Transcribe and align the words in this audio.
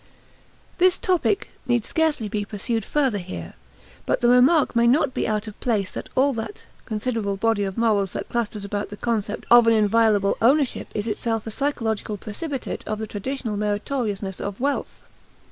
This 0.79 0.97
topic 0.97 1.49
need 1.67 1.85
scarcely 1.85 2.27
be 2.27 2.43
pursued 2.43 2.83
further 2.83 3.19
here; 3.19 3.53
but 4.07 4.19
the 4.19 4.29
remark 4.29 4.75
may 4.75 4.87
not 4.87 5.13
be 5.13 5.27
out 5.27 5.45
of 5.47 5.59
place 5.59 5.91
that 5.91 6.09
all 6.15 6.33
that 6.33 6.63
considerable 6.85 7.37
body 7.37 7.63
of 7.65 7.77
morals 7.77 8.13
that 8.13 8.27
clusters 8.27 8.65
about 8.65 8.89
the 8.89 8.97
concept 8.97 9.45
of 9.51 9.67
an 9.67 9.73
inviolable 9.73 10.37
ownership 10.41 10.87
is 10.95 11.05
itself 11.05 11.45
a 11.45 11.51
psychological 11.51 12.17
precipitate 12.17 12.83
of 12.87 12.97
the 12.97 13.05
traditional 13.05 13.57
meritoriousness 13.57 14.39
of 14.41 14.59
wealth. 14.59 15.03